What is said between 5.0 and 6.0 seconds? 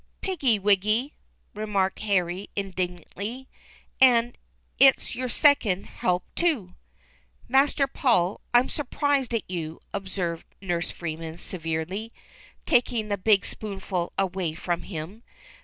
your second